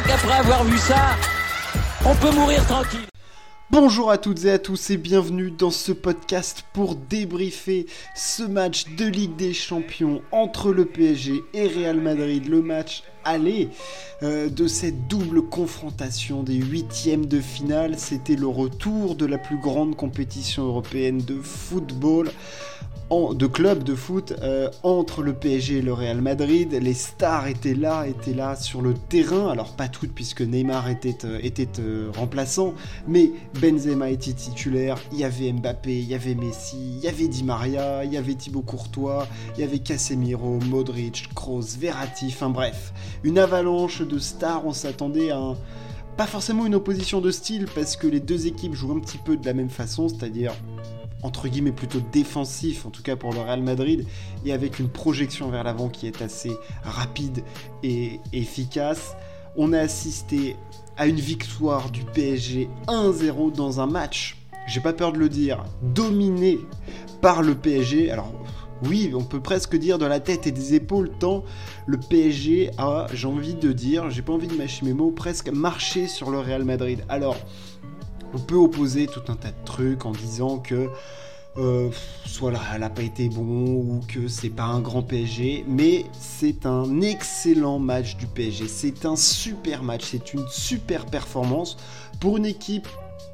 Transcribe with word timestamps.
crois 0.00 0.16
qu'après 0.16 0.38
avoir 0.38 0.64
vu 0.64 0.78
ça, 0.78 1.16
on 2.04 2.14
peut 2.14 2.30
mourir 2.34 2.64
tranquille. 2.66 3.00
Bonjour 3.70 4.10
à 4.10 4.18
toutes 4.18 4.44
et 4.44 4.50
à 4.50 4.58
tous 4.58 4.90
et 4.90 4.96
bienvenue 4.96 5.50
dans 5.50 5.70
ce 5.70 5.92
podcast 5.92 6.64
pour 6.72 6.96
débriefer 6.96 7.86
ce 8.16 8.42
match 8.42 8.86
de 8.96 9.04
Ligue 9.04 9.36
des 9.36 9.52
Champions 9.52 10.22
entre 10.32 10.72
le 10.72 10.86
PSG 10.86 11.42
et 11.54 11.68
Real 11.68 12.00
Madrid, 12.00 12.48
le 12.48 12.62
match 12.62 13.04
aller 13.24 13.68
euh, 14.22 14.48
de 14.48 14.66
cette 14.66 15.06
double 15.08 15.42
confrontation 15.42 16.42
des 16.42 16.56
huitièmes 16.56 17.26
de 17.26 17.40
finale. 17.40 17.98
C'était 17.98 18.36
le 18.36 18.46
retour 18.46 19.14
de 19.14 19.26
la 19.26 19.38
plus 19.38 19.58
grande 19.58 19.96
compétition 19.96 20.64
européenne 20.64 21.18
de 21.18 21.40
football 21.40 22.30
de 23.10 23.46
club 23.48 23.82
de 23.82 23.96
foot 23.96 24.34
euh, 24.40 24.70
entre 24.84 25.22
le 25.22 25.32
PSG 25.32 25.78
et 25.78 25.82
le 25.82 25.92
Real 25.92 26.20
Madrid. 26.20 26.72
Les 26.80 26.94
stars 26.94 27.48
étaient 27.48 27.74
là, 27.74 28.06
étaient 28.06 28.34
là 28.34 28.54
sur 28.54 28.82
le 28.82 28.94
terrain. 28.94 29.50
Alors 29.50 29.72
pas 29.72 29.88
toutes 29.88 30.14
puisque 30.14 30.42
Neymar 30.42 30.88
était, 30.88 31.24
euh, 31.24 31.40
était 31.42 31.68
remplaçant, 32.16 32.72
mais 33.08 33.32
Benzema 33.60 34.10
était 34.10 34.32
titulaire. 34.32 34.96
Il 35.12 35.18
y 35.18 35.24
avait 35.24 35.52
Mbappé, 35.52 35.98
il 35.98 36.08
y 36.08 36.14
avait 36.14 36.36
Messi, 36.36 36.76
il 36.76 37.00
y 37.00 37.08
avait 37.08 37.26
Di 37.26 37.42
Maria, 37.42 38.04
il 38.04 38.12
y 38.12 38.16
avait 38.16 38.34
Thibaut 38.34 38.62
Courtois, 38.62 39.26
il 39.56 39.60
y 39.60 39.64
avait 39.64 39.80
Casemiro, 39.80 40.60
Modric, 40.60 41.30
Kroos, 41.34 41.76
Verratti. 41.78 42.26
Enfin 42.28 42.50
bref, 42.50 42.92
une 43.24 43.38
avalanche 43.38 44.02
de 44.02 44.18
stars. 44.18 44.66
On 44.66 44.72
s'attendait 44.72 45.30
à 45.30 45.54
pas 46.16 46.26
forcément 46.26 46.66
une 46.66 46.74
opposition 46.74 47.20
de 47.20 47.30
style 47.30 47.66
parce 47.74 47.96
que 47.96 48.06
les 48.06 48.20
deux 48.20 48.46
équipes 48.46 48.74
jouent 48.74 48.92
un 48.92 49.00
petit 49.00 49.18
peu 49.18 49.36
de 49.36 49.46
la 49.46 49.54
même 49.54 49.70
façon, 49.70 50.08
c'est-à-dire 50.08 50.52
entre 51.22 51.48
guillemets 51.48 51.72
plutôt 51.72 52.00
défensif, 52.12 52.86
en 52.86 52.90
tout 52.90 53.02
cas 53.02 53.16
pour 53.16 53.32
le 53.32 53.40
Real 53.40 53.62
Madrid, 53.62 54.06
et 54.44 54.52
avec 54.52 54.78
une 54.78 54.88
projection 54.88 55.50
vers 55.50 55.64
l'avant 55.64 55.88
qui 55.88 56.06
est 56.06 56.22
assez 56.22 56.52
rapide 56.82 57.42
et 57.82 58.20
efficace. 58.32 59.16
On 59.56 59.72
a 59.72 59.78
assisté 59.78 60.56
à 60.96 61.06
une 61.06 61.20
victoire 61.20 61.90
du 61.90 62.04
PSG 62.04 62.68
1-0 62.86 63.52
dans 63.52 63.80
un 63.80 63.86
match, 63.86 64.38
j'ai 64.66 64.80
pas 64.80 64.92
peur 64.92 65.12
de 65.12 65.18
le 65.18 65.28
dire, 65.28 65.64
dominé 65.82 66.58
par 67.20 67.42
le 67.42 67.54
PSG. 67.54 68.10
Alors 68.10 68.32
oui, 68.86 69.12
on 69.14 69.22
peut 69.22 69.40
presque 69.40 69.76
dire 69.76 69.98
de 69.98 70.06
la 70.06 70.20
tête 70.20 70.46
et 70.46 70.52
des 70.52 70.74
épaules, 70.74 71.10
tant 71.18 71.44
le 71.86 71.98
PSG 71.98 72.70
a, 72.78 73.06
j'ai 73.12 73.26
envie 73.26 73.54
de 73.54 73.72
dire, 73.72 74.10
j'ai 74.10 74.22
pas 74.22 74.32
envie 74.32 74.48
de 74.48 74.54
mâcher 74.54 74.84
mes 74.84 74.94
mots, 74.94 75.10
presque 75.10 75.48
marché 75.48 76.06
sur 76.06 76.30
le 76.30 76.38
Real 76.38 76.64
Madrid. 76.64 77.04
Alors, 77.08 77.36
on 78.32 78.38
peut 78.38 78.56
opposer 78.56 79.06
tout 79.06 79.22
un 79.28 79.36
tas 79.36 79.50
de 79.50 79.64
trucs 79.64 80.06
en 80.06 80.12
disant 80.12 80.58
que 80.58 80.88
euh, 81.56 81.90
soit 82.24 82.52
là, 82.52 82.60
elle 82.74 82.80
n'a 82.80 82.90
pas 82.90 83.02
été 83.02 83.28
bon 83.28 83.42
ou 83.42 84.00
que 84.06 84.28
c'est 84.28 84.50
pas 84.50 84.64
un 84.64 84.80
grand 84.80 85.02
PSG, 85.02 85.64
mais 85.66 86.06
c'est 86.18 86.64
un 86.64 87.00
excellent 87.00 87.78
match 87.78 88.16
du 88.16 88.26
PSG. 88.26 88.68
C'est 88.68 89.04
un 89.04 89.16
super 89.16 89.82
match, 89.82 90.04
c'est 90.04 90.32
une 90.32 90.46
super 90.48 91.06
performance 91.06 91.76
pour 92.20 92.36
une 92.36 92.46
équipe 92.46 92.88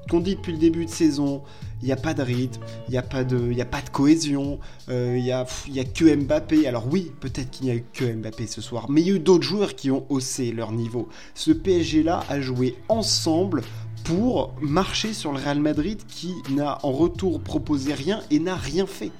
qu'on 0.08 0.20
dit 0.20 0.36
depuis 0.36 0.52
le 0.52 0.58
début 0.58 0.84
de 0.84 0.90
saison. 0.90 1.42
Il 1.82 1.86
n'y 1.86 1.92
a 1.92 1.96
pas 1.96 2.14
de 2.14 2.22
rythme, 2.22 2.62
il 2.88 2.92
n'y 2.92 2.96
a, 2.96 3.02
pas 3.02 3.22
de, 3.22 3.60
a 3.60 3.64
pas 3.66 3.82
de 3.82 3.90
cohésion, 3.90 4.58
euh, 4.88 5.14
il 5.18 5.24
n'y 5.24 5.80
a 5.80 5.84
que 5.84 6.16
Mbappé. 6.16 6.66
Alors 6.66 6.86
oui, 6.90 7.12
peut-être 7.20 7.50
qu'il 7.50 7.66
n'y 7.66 7.72
a 7.72 7.74
eu 7.74 7.84
que 7.92 8.10
Mbappé 8.10 8.46
ce 8.46 8.62
soir, 8.62 8.88
mais 8.88 9.02
il 9.02 9.06
y 9.06 9.10
a 9.10 9.16
eu 9.16 9.18
d'autres 9.18 9.44
joueurs 9.44 9.74
qui 9.74 9.90
ont 9.90 10.06
haussé 10.08 10.52
leur 10.52 10.72
niveau. 10.72 11.08
Ce 11.34 11.50
PSG-là 11.50 12.24
a 12.30 12.40
joué 12.40 12.77
ensemble 12.88 13.62
pour 14.04 14.54
marcher 14.60 15.12
sur 15.12 15.32
le 15.32 15.38
Real 15.38 15.60
Madrid 15.60 16.00
qui 16.08 16.32
n'a 16.50 16.78
en 16.82 16.92
retour 16.92 17.40
proposé 17.40 17.92
rien 17.92 18.22
et 18.30 18.38
n'a 18.38 18.54
rien 18.54 18.86
fait. 18.86 19.10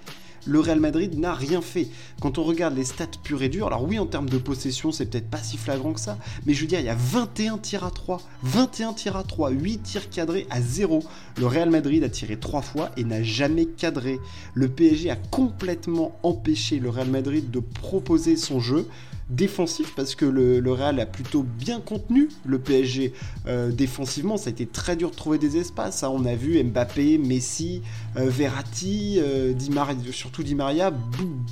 Le 0.47 0.61
Real 0.61 0.80
Madrid 0.80 1.19
n'a 1.19 1.34
rien 1.34 1.61
fait. 1.61 1.89
Quand 2.20 2.39
on 2.39 2.44
regarde 2.44 2.77
les 2.77 2.84
stats 2.84 3.06
purs 3.22 3.42
et 3.42 3.48
durs, 3.48 3.66
alors 3.66 3.84
oui, 3.84 3.98
en 3.98 4.06
termes 4.06 4.28
de 4.28 4.39
possession, 4.39 4.92
c'est 4.92 5.06
peut-être 5.06 5.28
pas 5.28 5.42
si 5.42 5.56
flagrant 5.56 5.92
que 5.92 6.00
ça, 6.00 6.19
mais 6.47 6.55
je 6.55 6.61
veux 6.61 6.66
dire, 6.66 6.81
il 6.81 6.87
y 6.87 6.91
a 6.91 6.94
21 6.94 7.59
tirs 7.59 7.84
à 7.84 7.91
3, 7.91 8.22
21 8.43 8.93
tirs 8.93 9.16
à 9.16 9.25
3, 9.25 9.50
8 9.50 9.78
tirs 9.82 10.09
cadrés 10.10 10.47
à 10.50 10.60
0. 10.60 11.03
Le 11.38 11.47
Real 11.47 11.70
Madrid 11.70 12.04
a 12.04 12.09
tiré 12.09 12.38
3 12.38 12.62
fois 12.62 12.91
et 12.97 13.04
n'a 13.04 13.22
jamais 13.22 13.66
cadré. 13.66 14.19
Le 14.54 14.69
PSG 14.69 15.10
a 15.10 15.16
complètement 15.16 16.19
empêché 16.22 16.78
le 16.78 16.91
Real 16.91 17.09
Madrid 17.09 17.50
de 17.50 17.60
proposer 17.60 18.37
son 18.37 18.60
jeu 18.60 18.87
défensif 19.31 19.94
parce 19.97 20.14
que 20.14 20.25
le, 20.25 20.72
Real 20.72 21.00
a 21.00 21.06
plutôt 21.06 21.42
bien 21.42 21.81
contenu 21.81 22.28
le 22.44 22.59
PSG 22.59 23.12
euh, 23.47 23.70
défensivement. 23.70 24.37
Ça 24.37 24.48
a 24.48 24.50
été 24.50 24.66
très 24.66 24.97
dur 24.97 25.10
de 25.10 25.16
trouver 25.16 25.38
des 25.38 25.56
espaces. 25.56 26.03
Hein. 26.03 26.10
On 26.12 26.25
a 26.25 26.34
vu 26.34 26.62
Mbappé, 26.62 27.19
Messi, 27.19 27.82
euh, 28.16 28.28
Verratti, 28.28 29.19
euh, 29.19 29.53
Di 29.53 29.70
Maria, 29.70 29.97
surtout 30.12 30.42
Di 30.42 30.54
Maria, 30.54 30.92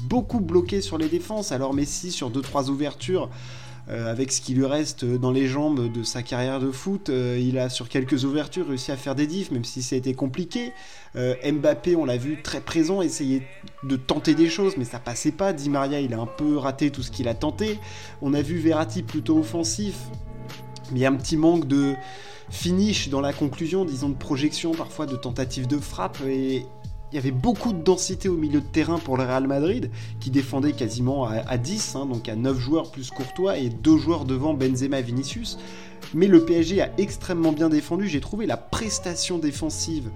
beaucoup 0.09 0.41
bloqué 0.41 0.81
sur 0.81 0.99
les 0.99 1.09
défenses. 1.09 1.53
Alors 1.53 1.75
Messi 1.75 2.11
sur 2.11 2.31
2-3 2.31 2.69
ouvertures. 2.69 3.31
Euh, 3.91 4.11
avec 4.11 4.33
ce 4.33 4.41
qui 4.41 4.55
lui 4.55 4.65
reste 4.65 5.05
dans 5.05 5.31
les 5.31 5.47
jambes 5.47 5.93
de 5.93 6.03
sa 6.03 6.23
carrière 6.23 6.59
de 6.59 6.71
foot, 6.71 7.11
euh, 7.11 7.39
il 7.39 7.59
a 7.59 7.69
sur 7.69 7.89
quelques 7.89 8.25
ouvertures 8.25 8.69
réussi 8.69 8.93
à 8.93 8.97
faire 8.97 9.15
des 9.15 9.27
diffs, 9.27 9.51
même 9.51 9.65
si 9.65 9.83
ça 9.83 9.95
a 9.95 9.99
été 9.99 10.15
compliqué. 10.15 10.73
Euh, 11.17 11.35
Mbappé, 11.45 11.95
on 11.95 12.07
l'a 12.07 12.17
vu 12.17 12.41
très 12.43 12.61
présent, 12.61 13.03
essayer 13.03 13.43
de 13.83 13.97
tenter 13.97 14.35
des 14.35 14.49
choses, 14.49 14.77
mais 14.79 14.85
ça 14.85 14.99
passait 14.99 15.33
pas. 15.33 15.53
Di 15.53 15.69
Maria, 15.69 16.01
il 16.01 16.15
a 16.15 16.19
un 16.19 16.27
peu 16.27 16.57
raté 16.57 16.91
tout 16.91 17.03
ce 17.03 17.11
qu'il 17.11 17.29
a 17.29 17.35
tenté. 17.35 17.79
On 18.23 18.33
a 18.33 18.41
vu 18.41 18.59
Verratti 18.59 19.03
plutôt 19.03 19.39
offensif, 19.39 19.97
mais 20.91 21.01
il 21.01 21.03
y 21.03 21.07
a 21.07 21.11
un 21.11 21.17
petit 21.17 21.37
manque 21.37 21.69
de 21.69 21.95
finish 22.51 23.11
dans 23.11 23.21
la 23.21 23.33
conclusion, 23.33 23.85
disons 23.85 24.09
de 24.09 24.17
projection, 24.17 24.73
parfois 24.73 25.07
de 25.07 25.17
tentative 25.17 25.67
de 25.67 25.79
frappe, 25.79 26.19
et, 26.27 26.65
il 27.15 27.19
y 27.19 27.21
avait 27.21 27.31
beaucoup 27.31 27.73
de 27.73 27.81
densité 27.81 28.29
au 28.29 28.37
milieu 28.37 28.61
de 28.61 28.67
terrain 28.67 28.99
pour 28.99 29.17
le 29.17 29.23
Real 29.23 29.47
Madrid, 29.47 29.89
qui 30.19 30.33
défendait 30.33 30.73
quasiment 30.73 31.29
à, 31.29 31.59
10, 31.59 31.95
hein, 31.95 32.07
donc 32.07 32.29
à 32.29 32.35
9 32.35 32.59
joueurs 32.59 32.91
plus 32.91 33.13
Courtois 33.13 33.57
et 33.57 33.69
2 33.69 33.97
joueurs 33.99 34.25
devant 34.25 34.53
Benzema 34.53 35.01
Vinicius. 35.01 35.57
Mais 36.15 36.27
le 36.27 36.45
PSG 36.45 36.81
a 36.81 36.91
extrêmement 36.99 37.53
bien 37.53 37.69
défendu. 37.69 38.09
J'ai 38.09 38.21
trouvé 38.21 38.47
la 38.47 38.57
prestation 38.57 39.39
défensive 39.39 40.11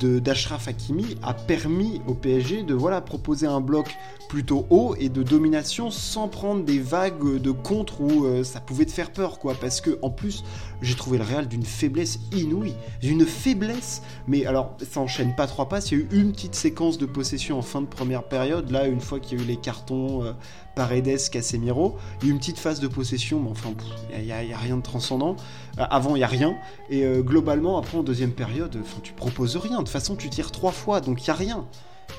d'Ashraf 0.00 0.68
Hakimi 0.68 1.16
a 1.22 1.34
permis 1.34 2.00
au 2.06 2.14
PSG 2.14 2.62
de 2.62 2.74
voilà, 2.74 3.00
proposer 3.00 3.46
un 3.46 3.60
bloc 3.60 3.96
plutôt 4.28 4.64
haut 4.70 4.94
et 5.00 5.08
de 5.08 5.24
domination 5.24 5.90
sans 5.90 6.28
prendre 6.28 6.64
des 6.64 6.78
vagues 6.78 7.38
de 7.38 7.50
contre 7.50 8.00
où 8.00 8.24
euh, 8.24 8.44
ça 8.44 8.60
pouvait 8.60 8.84
te 8.84 8.92
faire 8.92 9.10
peur. 9.12 9.40
quoi. 9.40 9.54
Parce 9.60 9.80
que 9.80 9.98
en 10.02 10.10
plus, 10.10 10.44
j'ai 10.82 10.94
trouvé 10.94 11.18
le 11.18 11.24
Real 11.24 11.48
d'une 11.48 11.64
faiblesse 11.64 12.20
inouïe. 12.32 12.74
D'une 13.02 13.26
faiblesse. 13.26 14.02
Mais 14.28 14.46
alors, 14.46 14.76
ça 14.88 15.00
enchaîne 15.00 15.34
pas 15.34 15.48
trois 15.48 15.68
passes. 15.68 15.90
Il 15.90 15.98
y 15.98 16.00
a 16.00 16.04
eu 16.04 16.08
une 16.12 16.32
petite 16.32 16.54
séquence 16.54 16.96
de 16.96 17.06
possession 17.06 17.58
en 17.58 17.62
fin 17.62 17.80
de 17.80 17.86
première 17.86 18.22
période. 18.22 18.70
Là, 18.70 18.86
une 18.86 19.00
fois 19.00 19.18
qu'il 19.18 19.38
y 19.38 19.40
a 19.40 19.44
eu 19.44 19.46
les 19.48 19.56
cartons. 19.56 20.24
Euh, 20.24 20.32
Paredes, 20.74 21.30
Casemiro. 21.30 21.96
Il 22.22 22.28
y 22.28 22.30
une 22.30 22.38
petite 22.38 22.58
phase 22.58 22.80
de 22.80 22.88
possession, 22.88 23.40
mais 23.40 23.50
enfin, 23.50 23.70
il 24.16 24.24
n'y 24.24 24.32
a, 24.32 24.58
rien 24.58 24.76
de 24.76 24.82
transcendant. 24.82 25.36
Euh, 25.78 25.84
avant, 25.90 26.16
il 26.16 26.18
n'y 26.18 26.24
a 26.24 26.28
rien. 26.28 26.56
Et 26.88 27.04
euh, 27.04 27.22
globalement, 27.22 27.78
après, 27.78 27.98
en 27.98 28.02
deuxième 28.02 28.32
période, 28.32 28.76
tu 29.02 29.12
proposes 29.12 29.56
rien. 29.56 29.72
De 29.72 29.78
toute 29.78 29.88
façon, 29.88 30.16
tu 30.16 30.30
tires 30.30 30.50
trois 30.50 30.72
fois, 30.72 31.00
donc 31.00 31.20
il 31.22 31.30
n'y 31.30 31.30
a 31.30 31.34
rien. 31.34 31.66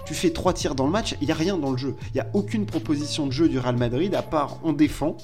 Tu 0.05 0.13
fais 0.13 0.31
trois 0.31 0.53
tirs 0.53 0.75
dans 0.75 0.85
le 0.85 0.91
match, 0.91 1.15
il 1.21 1.25
n'y 1.25 1.31
a 1.31 1.35
rien 1.35 1.57
dans 1.57 1.71
le 1.71 1.77
jeu. 1.77 1.95
Il 2.09 2.13
n'y 2.15 2.21
a 2.21 2.27
aucune 2.33 2.65
proposition 2.65 3.27
de 3.27 3.31
jeu 3.31 3.49
du 3.49 3.59
Real 3.59 3.77
Madrid, 3.77 4.15
à 4.15 4.21
part 4.21 4.59
on 4.63 4.73
défend. 4.73 5.17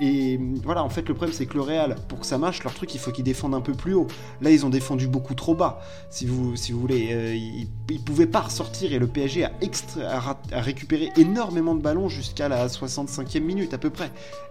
Et 0.00 0.40
voilà, 0.64 0.82
en 0.82 0.88
fait, 0.88 1.08
le 1.08 1.14
problème, 1.14 1.34
c'est 1.34 1.46
que 1.46 1.54
le 1.54 1.60
Real, 1.60 1.96
pour 2.08 2.20
que 2.20 2.26
ça 2.26 2.38
marche, 2.38 2.64
leur 2.64 2.74
truc, 2.74 2.94
il 2.94 2.98
faut 2.98 3.12
qu'ils 3.12 3.24
défendent 3.24 3.54
un 3.54 3.60
peu 3.60 3.72
plus 3.72 3.94
haut. 3.94 4.06
Là, 4.40 4.50
ils 4.50 4.66
ont 4.66 4.70
défendu 4.70 5.06
beaucoup 5.06 5.34
trop 5.34 5.54
bas, 5.54 5.80
si 6.10 6.26
vous, 6.26 6.56
si 6.56 6.72
vous 6.72 6.80
voulez. 6.80 7.08
Euh, 7.12 7.34
ils, 7.34 7.68
pouvaient 8.06 8.26
pas 8.26 8.40
ressortir 8.40 8.94
et 8.94 8.98
le 8.98 9.06
PSG 9.06 9.44
a, 9.44 9.50
a, 10.52 10.60
récupéré 10.60 11.12
énormément 11.16 11.74
de 11.74 11.82
ballons 11.82 12.08
jusqu'à 12.08 12.48
la 12.48 12.66
65e 12.66 13.40
minute 13.40 13.74
à 13.74 13.78
peu 13.78 13.90
près. 13.90 14.10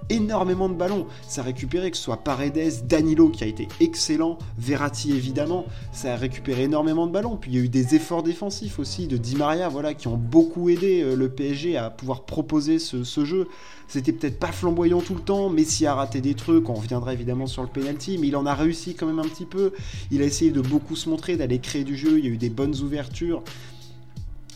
Énormément 0.09 0.69
de 0.69 0.75
ballons. 0.75 1.07
Ça 1.27 1.41
a 1.41 1.45
récupéré, 1.45 1.89
que 1.89 1.97
ce 1.97 2.03
soit 2.03 2.17
Paredes, 2.17 2.87
Danilo 2.87 3.29
qui 3.29 3.43
a 3.43 3.47
été 3.47 3.67
excellent, 3.79 4.37
Verratti 4.59 5.11
évidemment. 5.11 5.65
Ça 5.91 6.13
a 6.13 6.15
récupéré 6.17 6.63
énormément 6.63 7.07
de 7.07 7.11
ballons. 7.11 7.35
Puis 7.35 7.51
il 7.51 7.57
y 7.57 7.59
a 7.59 7.63
eu 7.63 7.69
des 7.69 7.95
efforts 7.95 8.21
défensifs 8.21 8.77
aussi 8.77 9.07
de 9.07 9.17
Di 9.17 9.35
Maria, 9.35 9.69
voilà, 9.69 9.95
qui 9.95 10.07
ont 10.07 10.17
beaucoup 10.17 10.69
aidé 10.69 11.01
euh, 11.01 11.15
le 11.15 11.29
PSG 11.29 11.77
à 11.77 11.89
pouvoir 11.89 12.25
proposer 12.25 12.77
ce, 12.77 13.03
ce 13.03 13.25
jeu. 13.25 13.47
C'était 13.87 14.13
peut-être 14.13 14.39
pas 14.39 14.51
flamboyant 14.51 15.01
tout 15.01 15.15
le 15.15 15.20
Messi 15.49 15.85
a 15.85 15.95
raté 15.95 16.21
des 16.21 16.33
trucs. 16.33 16.69
On 16.69 16.73
reviendra 16.73 17.13
évidemment 17.13 17.47
sur 17.47 17.61
le 17.61 17.69
penalty, 17.69 18.17
mais 18.17 18.27
il 18.27 18.35
en 18.35 18.45
a 18.45 18.53
réussi 18.53 18.95
quand 18.95 19.05
même 19.05 19.19
un 19.19 19.27
petit 19.27 19.45
peu. 19.45 19.73
Il 20.11 20.21
a 20.21 20.25
essayé 20.25 20.51
de 20.51 20.61
beaucoup 20.61 20.95
se 20.95 21.09
montrer, 21.09 21.37
d'aller 21.37 21.59
créer 21.59 21.83
du 21.83 21.95
jeu. 21.95 22.19
Il 22.19 22.25
y 22.25 22.27
a 22.27 22.31
eu 22.31 22.37
des 22.37 22.49
bonnes 22.49 22.75
ouvertures. 22.81 23.43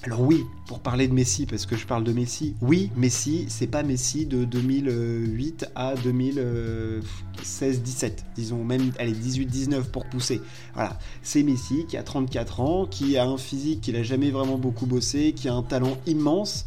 Alors 0.05 0.21
oui, 0.21 0.45
pour 0.67 0.81
parler 0.81 1.07
de 1.07 1.13
Messi, 1.13 1.47
parce 1.47 1.65
que 1.65 1.75
je 1.75 1.87
parle 1.87 2.03
de 2.03 2.13
Messi, 2.13 2.53
oui, 2.61 2.91
Messi, 2.95 3.45
c'est 3.47 3.65
pas 3.65 3.81
Messi 3.81 4.27
de 4.27 4.45
2008 4.45 5.65
à 5.73 5.95
2016-17, 5.95 8.11
disons 8.35 8.63
même, 8.63 8.91
allez, 8.99 9.13
18-19 9.13 9.85
pour 9.85 10.05
pousser. 10.05 10.41
Voilà, 10.75 10.99
c'est 11.23 11.41
Messi 11.41 11.87
qui 11.87 11.97
a 11.97 12.03
34 12.03 12.59
ans, 12.59 12.85
qui 12.85 13.17
a 13.17 13.25
un 13.25 13.37
physique 13.37 13.81
qu'il 13.81 13.95
a 13.95 14.03
jamais 14.03 14.29
vraiment 14.29 14.59
beaucoup 14.59 14.85
bossé, 14.85 15.33
qui 15.35 15.49
a 15.49 15.55
un 15.55 15.63
talent 15.63 15.97
immense, 16.05 16.65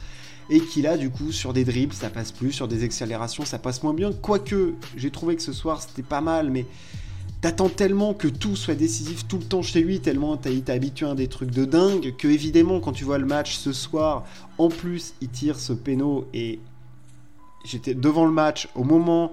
et 0.50 0.60
qui 0.60 0.82
là 0.82 0.96
du 0.96 1.10
coup 1.10 1.32
sur 1.32 1.52
des 1.52 1.64
dribbles 1.64 1.94
ça 1.94 2.10
passe 2.10 2.32
plus, 2.32 2.52
sur 2.52 2.68
des 2.68 2.84
accélérations 2.84 3.44
ça 3.44 3.58
passe 3.58 3.82
moins 3.82 3.94
bien. 3.94 4.12
Quoique 4.12 4.74
j'ai 4.96 5.10
trouvé 5.10 5.36
que 5.36 5.42
ce 5.42 5.52
soir 5.52 5.82
c'était 5.82 6.02
pas 6.02 6.20
mal, 6.20 6.50
mais 6.50 6.66
t'attends 7.40 7.68
tellement 7.68 8.14
que 8.14 8.28
tout 8.28 8.56
soit 8.56 8.74
décisif 8.74 9.26
tout 9.28 9.38
le 9.38 9.44
temps 9.44 9.62
chez 9.62 9.80
lui, 9.80 10.00
tellement 10.00 10.36
été 10.36 10.72
habitué 10.72 11.06
à 11.06 11.14
des 11.14 11.28
trucs 11.28 11.50
de 11.50 11.64
dingue, 11.64 12.14
que 12.16 12.28
évidemment 12.28 12.80
quand 12.80 12.92
tu 12.92 13.04
vois 13.04 13.18
le 13.18 13.26
match 13.26 13.56
ce 13.56 13.72
soir, 13.72 14.24
en 14.58 14.68
plus 14.68 15.14
il 15.20 15.28
tire 15.28 15.58
ce 15.58 15.72
péno 15.72 16.26
et 16.34 16.60
j'étais 17.64 17.94
devant 17.94 18.24
le 18.24 18.32
match 18.32 18.68
au 18.74 18.84
moment 18.84 19.32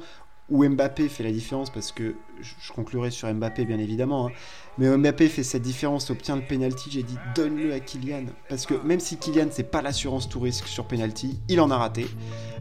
où 0.50 0.64
Mbappé 0.64 1.10
fait 1.10 1.24
la 1.24 1.32
différence, 1.32 1.72
parce 1.72 1.92
que 1.92 2.16
je 2.42 2.72
conclurai 2.72 3.10
sur 3.10 3.34
Mbappé 3.34 3.66
bien 3.66 3.80
évidemment, 3.80 4.28
hein. 4.28 4.32
mais 4.78 4.96
Mbappé 4.96 5.28
fait 5.28 5.44
cette 5.44 5.64
différence, 5.64 6.12
obtient 6.12 6.36
le 6.36 6.44
penalty, 6.44 6.92
j'ai 6.92 7.04
dit 7.04 7.18
donne-le 7.34 7.74
à 7.74 7.80
Kylian, 7.80 8.26
parce 8.48 8.66
que 8.66 8.76
même 8.86 9.00
si 9.00 9.18
Kylian 9.18 9.48
c'est 9.50 9.72
pas 9.72 9.82
l'assurance 9.82 10.30
tout 10.30 10.40
risque 10.40 10.68
sur 10.68 10.86
penalty, 10.86 11.40
il 11.50 11.60
en 11.62 11.72
a 11.72 11.78
raté. 11.78 12.06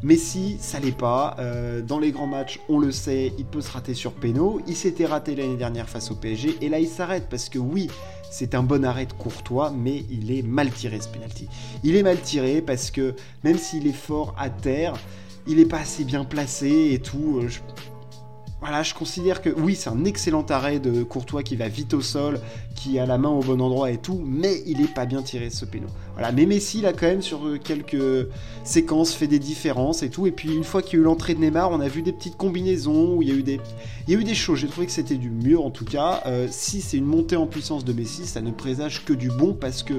Messi, 0.02 0.56
ça 0.60 0.80
l'est 0.80 0.96
pas. 0.96 1.36
Euh, 1.38 1.82
dans 1.82 1.98
les 1.98 2.12
grands 2.12 2.26
matchs, 2.26 2.60
on 2.68 2.78
le 2.78 2.92
sait, 2.92 3.32
il 3.38 3.44
peut 3.44 3.60
se 3.60 3.70
rater 3.70 3.94
sur 3.94 4.12
péno. 4.12 4.60
Il 4.66 4.76
s'était 4.76 5.06
raté 5.06 5.34
l'année 5.34 5.56
dernière 5.56 5.88
face 5.88 6.10
au 6.10 6.14
PSG, 6.14 6.56
et 6.62 6.68
là 6.68 6.78
il 6.78 6.88
s'arrête 6.88 7.28
parce 7.28 7.48
que 7.48 7.58
oui, 7.58 7.88
c'est 8.30 8.54
un 8.54 8.62
bon 8.62 8.84
arrêt 8.84 9.06
Courtois, 9.18 9.70
mais 9.70 10.04
il 10.10 10.36
est 10.36 10.42
mal 10.42 10.70
tiré 10.70 11.00
ce 11.00 11.08
penalty. 11.08 11.48
Il 11.82 11.96
est 11.96 12.02
mal 12.02 12.20
tiré 12.20 12.62
parce 12.62 12.90
que 12.90 13.14
même 13.44 13.58
s'il 13.58 13.86
est 13.86 13.92
fort 13.92 14.34
à 14.38 14.50
terre, 14.50 14.94
il 15.46 15.60
est 15.60 15.66
pas 15.66 15.78
assez 15.78 16.04
bien 16.04 16.24
placé 16.24 16.90
et 16.92 16.98
tout. 16.98 17.40
Euh, 17.42 17.48
voilà, 18.64 18.82
je 18.82 18.94
considère 18.94 19.42
que 19.42 19.50
oui, 19.50 19.76
c'est 19.76 19.90
un 19.90 20.06
excellent 20.06 20.46
arrêt 20.48 20.78
de 20.78 21.02
Courtois 21.02 21.42
qui 21.42 21.54
va 21.54 21.68
vite 21.68 21.92
au 21.92 22.00
sol, 22.00 22.40
qui 22.74 22.98
a 22.98 23.04
la 23.04 23.18
main 23.18 23.28
au 23.28 23.40
bon 23.40 23.60
endroit 23.60 23.90
et 23.90 23.98
tout, 23.98 24.22
mais 24.24 24.62
il 24.64 24.80
est 24.80 24.92
pas 24.92 25.04
bien 25.04 25.20
tiré 25.20 25.50
ce 25.50 25.66
péno. 25.66 25.86
Voilà, 26.14 26.32
mais 26.32 26.46
Messi, 26.46 26.80
là, 26.80 26.94
quand 26.94 27.06
même, 27.06 27.20
sur 27.20 27.46
euh, 27.46 27.58
quelques 27.62 28.26
séquences, 28.62 29.12
fait 29.12 29.26
des 29.26 29.38
différences 29.38 30.02
et 30.02 30.08
tout. 30.08 30.26
Et 30.26 30.30
puis, 30.30 30.54
une 30.54 30.64
fois 30.64 30.80
qu'il 30.80 30.94
y 30.94 30.96
a 30.96 31.00
eu 31.00 31.04
l'entrée 31.04 31.34
de 31.34 31.40
Neymar, 31.40 31.72
on 31.72 31.80
a 31.80 31.88
vu 31.88 32.00
des 32.00 32.12
petites 32.12 32.38
combinaisons 32.38 33.16
où 33.16 33.20
il 33.20 33.28
y 33.28 33.32
a 33.32 33.34
eu 33.34 33.42
des, 33.42 33.60
il 34.08 34.14
y 34.14 34.16
a 34.16 34.20
eu 34.20 34.24
des 34.24 34.34
choses. 34.34 34.60
J'ai 34.60 34.68
trouvé 34.68 34.86
que 34.86 34.92
c'était 34.92 35.16
du 35.16 35.28
mieux, 35.28 35.60
en 35.60 35.70
tout 35.70 35.84
cas. 35.84 36.22
Euh, 36.24 36.48
si 36.50 36.80
c'est 36.80 36.96
une 36.96 37.04
montée 37.04 37.36
en 37.36 37.46
puissance 37.46 37.84
de 37.84 37.92
Messi, 37.92 38.24
ça 38.24 38.40
ne 38.40 38.50
présage 38.50 39.04
que 39.04 39.12
du 39.12 39.28
bon 39.28 39.52
parce 39.52 39.82
que 39.82 39.92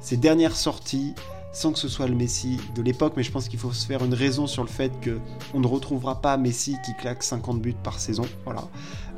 ses 0.00 0.18
dernières 0.18 0.56
sorties, 0.56 1.14
sans 1.54 1.72
que 1.72 1.78
ce 1.78 1.88
soit 1.88 2.08
le 2.08 2.14
Messi 2.14 2.58
de 2.74 2.82
l'époque, 2.82 3.14
mais 3.16 3.22
je 3.22 3.30
pense 3.32 3.48
qu'il 3.48 3.58
faut 3.58 3.72
se 3.72 3.86
faire 3.86 4.04
une 4.04 4.12
raison 4.12 4.46
sur 4.46 4.62
le 4.62 4.68
fait 4.68 4.92
que 5.00 5.20
on 5.54 5.60
ne 5.60 5.66
retrouvera 5.66 6.20
pas 6.20 6.36
Messi 6.36 6.76
qui 6.84 6.94
claque 6.94 7.22
50 7.22 7.62
buts 7.62 7.76
par 7.82 7.98
saison. 7.98 8.24
Voilà, 8.44 8.64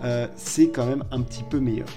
euh, 0.04 0.28
c'est 0.36 0.68
quand 0.68 0.86
même 0.86 1.02
un 1.10 1.22
petit 1.22 1.42
peu 1.42 1.58
meilleur. 1.58 1.88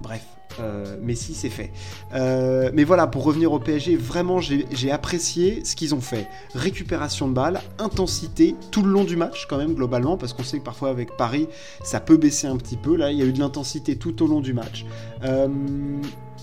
Bref. 0.00 0.37
Euh, 0.60 0.96
Messi, 1.00 1.34
c'est 1.34 1.50
fait. 1.50 1.72
Euh, 2.14 2.70
mais 2.74 2.84
voilà, 2.84 3.06
pour 3.06 3.24
revenir 3.24 3.52
au 3.52 3.58
PSG, 3.58 3.96
vraiment, 3.96 4.40
j'ai 4.40 4.90
apprécié 4.90 5.64
ce 5.64 5.76
qu'ils 5.76 5.94
ont 5.94 6.00
fait. 6.00 6.28
Récupération 6.54 7.28
de 7.28 7.32
balles, 7.32 7.60
intensité 7.78 8.54
tout 8.70 8.82
le 8.82 8.90
long 8.90 9.04
du 9.04 9.16
match, 9.16 9.46
quand 9.48 9.58
même, 9.58 9.74
globalement, 9.74 10.16
parce 10.16 10.32
qu'on 10.32 10.42
sait 10.42 10.58
que 10.58 10.64
parfois 10.64 10.90
avec 10.90 11.16
Paris, 11.16 11.48
ça 11.82 12.00
peut 12.00 12.16
baisser 12.16 12.46
un 12.46 12.56
petit 12.56 12.76
peu. 12.76 12.96
Là, 12.96 13.12
il 13.12 13.18
y 13.18 13.22
a 13.22 13.24
eu 13.24 13.32
de 13.32 13.38
l'intensité 13.38 13.96
tout 13.96 14.22
au 14.22 14.26
long 14.26 14.40
du 14.40 14.52
match. 14.52 14.84
Euh, 15.24 15.48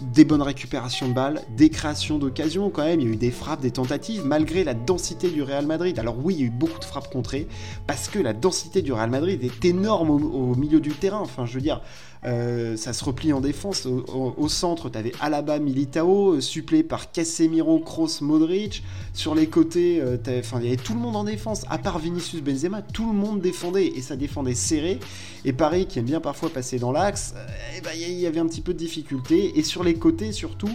des 0.02 0.26
bonnes 0.26 0.42
récupérations 0.42 1.08
de 1.08 1.14
balles, 1.14 1.42
des 1.56 1.70
créations 1.70 2.18
d'occasions 2.18 2.70
quand 2.70 2.84
même, 2.84 3.00
il 3.00 3.08
y 3.08 3.10
a 3.10 3.14
eu 3.14 3.18
des 3.18 3.32
frappes, 3.32 3.62
des 3.62 3.72
tentatives, 3.72 4.26
malgré 4.26 4.64
la 4.64 4.74
densité 4.74 5.30
du 5.30 5.42
Real 5.42 5.66
Madrid. 5.66 5.98
Alors 6.00 6.16
oui, 6.22 6.36
il 6.36 6.40
y 6.40 6.44
a 6.44 6.48
eu 6.48 6.52
beaucoup 6.52 6.80
de 6.80 6.86
frappes 6.86 7.12
contrées, 7.12 7.48
parce 7.88 8.08
que 8.08 8.20
la 8.20 8.34
densité 8.34 8.82
du 8.82 8.94
Real 8.94 9.10
Madrid 9.10 9.44
est 9.44 9.66
énorme 9.66 10.10
au, 10.10 10.56
milieu 10.56 10.80
du 10.80 10.92
terrain. 10.92 11.20
Enfin, 11.20 11.46
je 11.46 11.54
veux 11.54 11.62
dire, 11.62 11.82
euh, 12.26 12.76
ça 12.76 12.94
se 12.94 13.04
replie 13.04 13.34
en 13.34 13.42
défense. 13.42 13.86
Au, 13.86 14.50
centre, 14.50 14.90
tu 14.90 14.98
avais 14.98 15.12
Alaba, 15.22 15.60
Militao, 15.60 16.34
euh, 16.34 16.42
supplé 16.42 16.84
par 16.84 17.12
Casemiro, 17.12 17.80
Kroos, 17.80 18.22
Modric. 18.22 18.84
Sur 19.14 19.36
les 19.36 19.48
côtés, 19.48 20.02
euh, 20.02 20.18
il 20.26 20.64
y 20.64 20.68
avait 20.68 20.76
tout 20.78 20.94
le 20.94 21.00
monde 21.00 21.16
en 21.16 21.24
défense, 21.24 21.66
à 21.70 21.78
part 21.78 22.00
Vinicius 22.00 22.42
Benzema, 22.42 22.82
tout 22.82 23.08
le 23.08 23.18
monde 23.18 23.42
défendait, 23.42 23.88
et 23.88 24.02
ça 24.02 24.16
défendait 24.16 24.56
serré. 24.56 25.00
Et 25.46 25.54
Paris, 25.54 25.86
qui 25.86 26.00
aime 26.00 26.06
bien 26.06 26.20
parfois 26.20 26.50
passer 26.50 26.80
dans 26.80 26.92
l'axe, 26.92 27.36
eh 27.78 27.82
ben, 27.82 27.92
il 27.96 28.20
y 28.20 28.26
avait 28.26 28.40
un 28.40 28.48
petit 28.48 28.62
peu 28.62 28.74
de 28.74 28.80
difficulté. 28.80 29.58
Et 29.60 29.64
sur 29.64 29.84
les 29.84 29.94
côtés 29.94 30.32
surtout. 30.32 30.72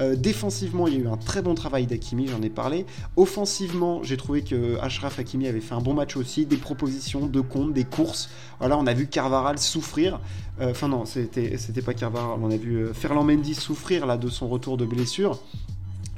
Euh, 0.00 0.16
défensivement, 0.16 0.88
il 0.88 0.94
y 0.94 0.96
a 0.96 1.00
eu 1.00 1.08
un 1.08 1.16
très 1.16 1.42
bon 1.42 1.54
travail 1.54 1.86
d'Akimi, 1.86 2.26
j'en 2.26 2.42
ai 2.42 2.50
parlé. 2.50 2.84
Offensivement, 3.16 4.02
j'ai 4.02 4.16
trouvé 4.16 4.42
que 4.42 4.78
Ashraf 4.80 5.18
Hakimi 5.18 5.46
avait 5.46 5.60
fait 5.60 5.74
un 5.74 5.80
bon 5.80 5.94
match 5.94 6.16
aussi, 6.16 6.46
des 6.46 6.56
propositions, 6.56 7.26
de 7.26 7.40
comptes, 7.40 7.72
des 7.72 7.84
courses. 7.84 8.28
Voilà, 8.58 8.76
on 8.76 8.86
a 8.86 8.94
vu 8.94 9.06
Carvaral 9.06 9.58
souffrir. 9.58 10.20
Euh, 10.60 10.70
enfin 10.70 10.88
non, 10.88 11.04
c'était 11.04 11.82
pas 11.84 11.94
Carvaral, 11.94 12.38
on 12.40 12.50
a 12.50 12.56
vu 12.56 12.76
euh, 12.76 12.94
Ferland 12.94 13.24
Mendy 13.24 13.54
souffrir 13.54 14.06
là 14.06 14.16
de 14.16 14.28
son 14.28 14.48
retour 14.48 14.76
de 14.76 14.84
blessure. 14.84 15.40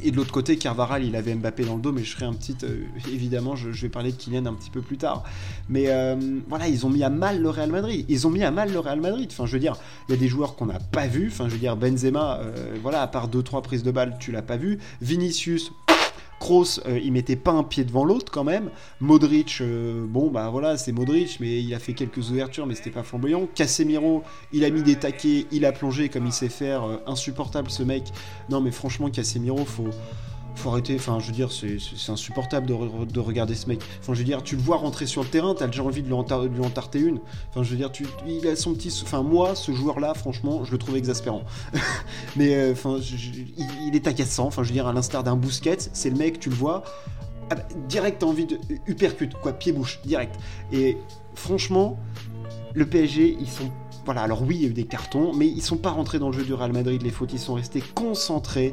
Et 0.02 0.10
de 0.10 0.16
l'autre 0.16 0.30
côté, 0.30 0.58
Carvaral, 0.58 1.04
il 1.04 1.16
avait 1.16 1.34
Mbappé 1.34 1.64
dans 1.64 1.76
le 1.76 1.80
dos, 1.80 1.90
mais 1.90 2.04
je 2.04 2.12
ferai 2.12 2.26
un 2.26 2.34
petit. 2.34 2.54
Euh, 2.64 2.84
évidemment, 3.10 3.56
je, 3.56 3.70
vais 3.70 3.88
parler 3.88 4.12
de 4.12 4.16
Kylian 4.16 4.44
un 4.44 4.52
petit 4.52 4.68
peu 4.68 4.82
plus 4.82 4.98
tard. 4.98 5.24
Mais 5.70 5.86
voilà, 6.48 6.68
ils 6.68 6.84
ont 6.84 6.90
mis 6.90 7.02
à 7.02 7.08
mal 7.08 7.40
le 7.40 7.48
Real 7.48 7.70
Madrid. 7.70 8.04
Ils 8.10 8.26
ont 8.26 8.30
mis 8.30 8.44
à 8.44 8.50
mal 8.50 8.70
le 8.70 8.78
Real 8.78 9.00
Madrid. 9.00 9.28
Enfin, 9.32 9.46
je 9.46 9.52
veux 9.52 9.58
dire, 9.58 9.74
il 10.08 10.12
y 10.12 10.14
a 10.14 10.20
des 10.20 10.28
joueurs 10.28 10.54
qu'on 10.54 10.66
n'a 10.66 10.78
pas 10.78 11.06
vus. 11.06 11.28
Enfin, 11.32 11.48
je 11.48 11.54
veux 11.54 11.58
dire, 11.58 11.76
Benzema, 11.76 12.40
voilà, 12.82 13.00
à 13.00 13.06
part 13.06 13.30
2-3 13.30 13.62
prises 13.62 13.82
de 13.82 13.90
balle, 13.90 14.18
tu 14.20 14.32
l'as 14.32 14.42
pas 14.42 14.58
vu. 14.58 14.78
Vinicius, 15.00 15.72
Kroos, 16.38 16.80
euh, 16.86 16.98
il 17.02 17.12
mettait 17.12 17.36
pas 17.36 17.52
un 17.52 17.62
pied 17.62 17.84
devant 17.84 18.04
l'autre 18.04 18.30
quand 18.30 18.44
même. 18.44 18.70
Modric, 19.00 19.58
euh, 19.60 20.04
bon 20.06 20.30
bah 20.30 20.50
voilà, 20.50 20.76
c'est 20.76 20.92
Modric, 20.92 21.38
mais 21.40 21.62
il 21.62 21.74
a 21.74 21.78
fait 21.78 21.94
quelques 21.94 22.30
ouvertures, 22.30 22.66
mais 22.66 22.74
c'était 22.74 22.90
pas 22.90 23.02
flamboyant. 23.02 23.48
Casemiro, 23.54 24.22
il 24.52 24.64
a 24.64 24.70
mis 24.70 24.82
des 24.82 24.96
taquets, 24.96 25.46
il 25.50 25.64
a 25.64 25.72
plongé 25.72 26.08
comme 26.08 26.26
il 26.26 26.32
sait 26.32 26.48
faire. 26.48 26.84
Euh, 26.84 26.96
insupportable 27.06 27.70
ce 27.70 27.82
mec. 27.82 28.04
Non 28.50 28.60
mais 28.60 28.70
franchement, 28.70 29.10
Casemiro, 29.10 29.64
faut 29.64 29.90
faut 30.56 30.70
arrêter. 30.70 30.96
Enfin, 30.96 31.18
je 31.20 31.26
veux 31.26 31.32
dire, 31.32 31.50
c'est 31.52 32.10
insupportable 32.10 32.66
de, 32.66 33.20
regarder 33.20 33.54
ce 33.54 33.68
mec. 33.68 33.80
Enfin, 34.00 34.14
je 34.14 34.18
veux 34.18 34.24
dire, 34.24 34.42
tu 34.42 34.56
le 34.56 34.62
vois 34.62 34.76
rentrer 34.76 35.06
sur 35.06 35.22
le 35.22 35.28
terrain, 35.28 35.54
t'as 35.54 35.66
déjà 35.66 35.82
envie 35.82 36.02
de 36.02 36.08
lui, 36.08 36.14
en 36.14 36.24
une. 36.94 37.20
Enfin, 37.50 37.62
je 37.62 37.70
veux 37.70 37.76
dire, 37.76 37.90
il 38.26 38.46
a 38.46 38.56
son 38.56 38.74
petit. 38.74 38.92
Enfin, 39.02 39.22
moi, 39.22 39.54
ce 39.54 39.72
joueur-là, 39.72 40.14
franchement, 40.14 40.64
je 40.64 40.72
le 40.72 40.78
trouve 40.78 40.96
exaspérant. 40.96 41.42
Mais, 42.36 42.54
euh, 42.54 42.72
enfin, 42.72 42.98
il, 43.84 43.94
est 43.94 44.06
agaçant. 44.06 44.46
Enfin, 44.46 44.62
je 44.62 44.68
veux 44.68 44.74
dire, 44.74 44.86
à 44.86 44.92
l'instar 44.92 45.22
d'un 45.22 45.36
Bousquet, 45.36 45.78
c'est 45.92 46.10
le 46.10 46.16
mec, 46.16 46.40
tu 46.40 46.50
le 46.50 46.54
vois. 46.54 46.84
Ah 47.50 47.54
bah, 47.54 47.62
direct, 47.88 48.20
t'as 48.20 48.26
envie 48.26 48.46
de. 48.46 48.58
Uppercut, 48.86 49.32
quoi, 49.40 49.52
pied-bouche, 49.52 50.00
direct. 50.04 50.34
Et 50.72 50.96
franchement, 51.34 51.98
le 52.74 52.86
PSG, 52.86 53.36
ils 53.40 53.48
sont 53.48 53.70
voilà, 54.06 54.22
alors 54.22 54.42
oui, 54.42 54.54
il 54.54 54.62
y 54.62 54.66
a 54.66 54.68
eu 54.68 54.72
des 54.72 54.84
cartons, 54.84 55.32
mais 55.34 55.48
ils 55.48 55.62
sont 55.62 55.76
pas 55.76 55.90
rentrés 55.90 56.20
dans 56.20 56.28
le 56.28 56.32
jeu 56.32 56.44
du 56.44 56.54
Real 56.54 56.72
Madrid, 56.72 57.02
les 57.02 57.10
fautes, 57.10 57.32
ils 57.32 57.40
sont 57.40 57.54
restés 57.54 57.82
concentrés. 57.94 58.72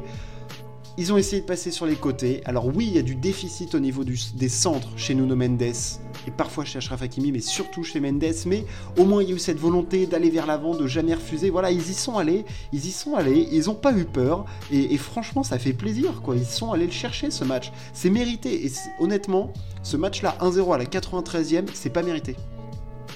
Ils 0.96 1.12
ont 1.12 1.16
essayé 1.16 1.42
de 1.42 1.46
passer 1.46 1.72
sur 1.72 1.86
les 1.86 1.96
côtés. 1.96 2.40
Alors 2.44 2.68
oui, 2.68 2.86
il 2.86 2.94
y 2.94 2.98
a 2.98 3.02
du 3.02 3.16
déficit 3.16 3.74
au 3.74 3.80
niveau 3.80 4.04
des 4.04 4.48
centres 4.48 4.90
chez 4.96 5.16
Nuno 5.16 5.34
Mendes 5.34 5.62
et 5.62 6.30
parfois 6.30 6.64
chez 6.64 6.78
Ashraf 6.78 7.02
Hakimi, 7.02 7.32
mais 7.32 7.40
surtout 7.40 7.82
chez 7.82 7.98
Mendes. 7.98 8.22
Mais 8.46 8.64
au 8.96 9.04
moins, 9.04 9.20
il 9.20 9.28
y 9.28 9.32
a 9.32 9.34
eu 9.34 9.40
cette 9.40 9.58
volonté 9.58 10.06
d'aller 10.06 10.30
vers 10.30 10.46
l'avant, 10.46 10.76
de 10.76 10.86
jamais 10.86 11.14
refuser. 11.14 11.50
Voilà, 11.50 11.72
ils 11.72 11.90
y 11.90 11.94
sont 11.94 12.16
allés, 12.16 12.44
ils 12.72 12.86
y 12.86 12.92
sont 12.92 13.16
allés, 13.16 13.48
ils 13.50 13.66
n'ont 13.66 13.74
pas 13.74 13.92
eu 13.92 14.04
peur. 14.04 14.44
Et, 14.70 14.96
franchement, 14.96 15.42
ça 15.42 15.58
fait 15.58 15.72
plaisir, 15.72 16.22
quoi. 16.22 16.36
Ils 16.36 16.46
sont 16.46 16.70
allés 16.70 16.86
le 16.86 16.92
chercher, 16.92 17.32
ce 17.32 17.42
match. 17.42 17.72
C'est 17.92 18.10
mérité. 18.10 18.64
Et 18.64 18.70
honnêtement, 19.00 19.52
ce 19.82 19.96
match-là, 19.96 20.36
1-0 20.40 20.74
à 20.74 20.78
la 20.78 20.84
93e, 20.84 21.64
c'est 21.74 21.90
pas 21.90 22.04
mérité. 22.04 22.36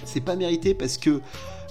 C'est 0.08 0.20
pas 0.20 0.36
mérité 0.36 0.74
parce 0.74 0.96
que 0.96 1.20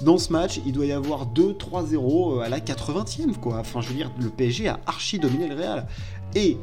dans 0.02 0.20
ce 0.20 0.32
match, 0.32 0.62
il 0.66 0.74
doit 0.74 0.86
y 0.86 0.92
avoir 0.92 1.26
2-3-0 1.26 2.38
euh, 2.38 2.40
à 2.42 2.50
la 2.50 2.60
80e, 2.60 3.34
quoi. 3.36 3.58
Enfin, 3.58 3.82
je 3.82 3.90
veux 3.90 3.96
dire, 3.96 4.12
le 4.20 4.30
PSG 4.30 4.68
a 4.68 4.80
archi 4.86 5.18
dominé 5.18 5.48
le 5.48 5.56
Real. 5.56 5.88
Et 6.36 6.58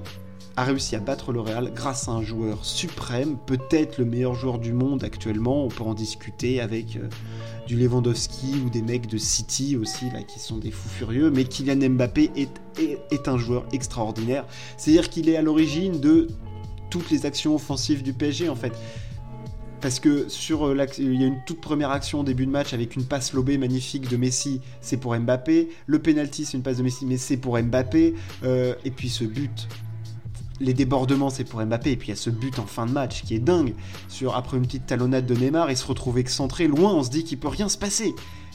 a 0.56 0.62
réussi 0.62 0.94
à 0.94 1.00
battre 1.00 1.32
le 1.32 1.40
Real 1.40 1.72
grâce 1.74 2.08
à 2.08 2.12
un 2.12 2.22
joueur 2.22 2.64
suprême, 2.64 3.36
peut-être 3.44 3.98
le 3.98 4.04
meilleur 4.04 4.36
joueur 4.36 4.60
du 4.60 4.72
monde 4.72 5.02
actuellement. 5.02 5.64
On 5.64 5.68
peut 5.68 5.82
en 5.82 5.94
discuter 5.94 6.60
avec 6.60 6.94
euh, 6.94 7.08
du 7.66 7.76
Lewandowski 7.76 8.62
ou 8.64 8.70
des 8.70 8.82
mecs 8.82 9.08
de 9.08 9.18
City 9.18 9.76
aussi, 9.76 10.06
qui 10.28 10.38
sont 10.38 10.58
des 10.58 10.70
fous 10.70 10.88
furieux. 10.88 11.32
Mais 11.32 11.42
Kylian 11.42 11.90
Mbappé 11.90 12.30
est, 12.36 12.60
est 13.10 13.26
un 13.26 13.36
joueur 13.36 13.64
extraordinaire. 13.72 14.46
C'est-à-dire 14.76 15.10
qu'il 15.10 15.28
est 15.28 15.36
à 15.36 15.42
l'origine 15.42 15.98
de 15.98 16.28
toutes 16.88 17.10
les 17.10 17.26
actions 17.26 17.56
offensives 17.56 18.04
du 18.04 18.12
PSG, 18.12 18.48
en 18.48 18.54
fait 18.54 18.72
parce 19.84 20.00
que 20.00 20.30
sur 20.30 20.66
euh, 20.66 20.86
il 20.96 21.20
y 21.20 21.24
a 21.24 21.26
une 21.26 21.44
toute 21.44 21.60
première 21.60 21.90
action 21.90 22.20
au 22.20 22.24
début 22.24 22.46
de 22.46 22.50
match 22.50 22.72
avec 22.72 22.96
une 22.96 23.04
passe 23.04 23.34
lobée 23.34 23.58
magnifique 23.58 24.08
de 24.08 24.16
Messi, 24.16 24.62
c'est 24.80 24.96
pour 24.96 25.14
Mbappé. 25.14 25.68
Le 25.84 25.98
penalty, 25.98 26.46
c'est 26.46 26.56
une 26.56 26.62
passe 26.62 26.78
de 26.78 26.82
Messi, 26.82 27.04
mais 27.04 27.18
c'est 27.18 27.36
pour 27.36 27.58
Mbappé. 27.58 28.14
Euh, 28.44 28.74
et 28.86 28.90
puis 28.90 29.10
ce 29.10 29.24
but, 29.24 29.68
les 30.58 30.72
débordements, 30.72 31.28
c'est 31.28 31.44
pour 31.44 31.62
Mbappé. 31.62 31.90
Et 31.90 31.96
puis 31.98 32.08
il 32.08 32.10
y 32.12 32.14
a 32.14 32.16
ce 32.16 32.30
but 32.30 32.58
en 32.58 32.64
fin 32.64 32.86
de 32.86 32.92
match 32.92 33.24
qui 33.24 33.34
est 33.34 33.40
dingue. 33.40 33.74
Sur 34.08 34.36
après 34.36 34.56
une 34.56 34.62
petite 34.62 34.86
talonnade 34.86 35.26
de 35.26 35.34
Neymar, 35.34 35.70
il 35.70 35.76
se 35.76 35.86
retrouve 35.86 36.16
excentré, 36.16 36.66
loin. 36.66 36.94
On 36.94 37.02
se 37.02 37.10
dit 37.10 37.22
qu'il 37.22 37.38
peut 37.38 37.48
rien 37.48 37.68
se 37.68 37.76
passer. 37.76 38.14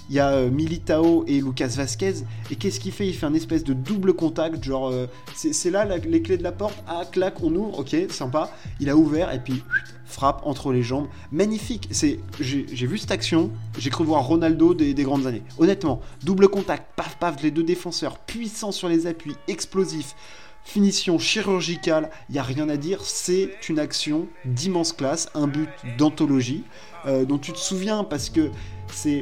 Il 0.10 0.16
y 0.16 0.20
a 0.20 0.32
euh, 0.32 0.50
Militao 0.50 1.24
et 1.28 1.40
Lucas 1.42 1.74
Vasquez. 1.76 2.16
Et 2.52 2.56
qu'est-ce 2.56 2.80
qu'il 2.80 2.92
fait? 2.92 3.08
Il 3.08 3.14
fait 3.14 3.26
un 3.26 3.34
espèce 3.34 3.64
de 3.64 3.74
double 3.74 4.14
contact. 4.14 4.64
Genre, 4.64 4.94
c'est 5.36 5.70
là 5.70 5.86
les 5.86 6.22
clés 6.22 6.38
de 6.38 6.44
la 6.44 6.52
porte. 6.52 6.76
Ah, 6.88 7.04
clac, 7.10 7.42
on 7.44 7.54
ouvre. 7.56 7.80
Ok, 7.80 7.96
sympa. 8.10 8.52
Il 8.80 8.90
a 8.90 8.96
ouvert 8.96 9.32
et 9.34 9.40
puis 9.40 9.64
frappe 10.10 10.42
entre 10.44 10.74
les 10.74 10.84
jambes, 10.84 11.08
magnifique. 11.32 11.88
C'est, 11.92 12.20
j'ai, 12.40 12.66
vu 12.66 12.98
cette 12.98 13.12
action, 13.12 13.52
j'ai 13.78 13.90
cru 13.90 14.04
voir 14.04 14.26
Ronaldo 14.26 14.74
des, 14.74 14.94
grandes 14.96 15.28
années. 15.28 15.44
Honnêtement, 15.58 16.02
double 16.24 16.50
contact, 16.50 16.88
paf 16.96 17.18
paf, 17.18 17.42
les 17.42 17.52
deux 17.52 17.64
défenseurs, 17.64 18.18
puissants 18.18 18.72
sur 18.72 18.90
les 18.90 19.08
appuis, 19.08 19.36
explosifs, 19.48 20.16
finition 20.64 21.20
chirurgicale, 21.20 22.10
il 22.30 22.36
y 22.36 22.40
a 22.40 22.44
rien 22.44 22.70
à 22.70 22.78
dire. 22.78 23.02
C'est 23.04 23.70
une 23.70 23.80
action 23.80 24.28
d'immense 24.46 24.94
classe, 24.94 25.30
un 25.36 25.48
but 25.48 25.70
d'anthologie 25.98 26.64
euh, 27.06 27.24
dont 27.24 27.38
tu 27.38 27.54
te 27.54 27.60
souviens 27.60 28.04
parce 28.04 28.30
que 28.30 28.50
c'est 28.92 29.22